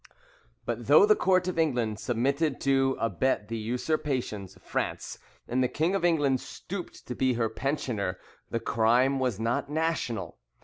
[0.65, 5.67] But though the court of England submitted to abet the usurpations of France, and the
[5.67, 8.17] King of England stooped to be her pensioner,
[8.49, 10.39] the crime was not national.